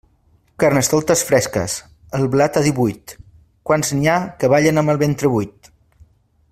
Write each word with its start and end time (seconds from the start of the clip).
Carnestoltes 0.61 1.21
fresques, 1.31 1.75
el 2.19 2.25
blat 2.37 2.57
a 2.61 2.63
divuit, 2.69 3.13
quants 3.71 3.93
n'hi 3.99 4.09
ha 4.15 4.19
que 4.41 4.49
ballen 4.55 4.83
amb 4.83 4.95
el 4.95 5.01
ventre 5.05 5.33
buit. 5.35 5.71